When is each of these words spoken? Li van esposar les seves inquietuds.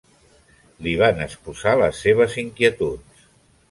Li 0.85 0.93
van 1.03 1.23
esposar 1.27 1.77
les 1.85 2.03
seves 2.09 2.43
inquietuds. 2.49 3.27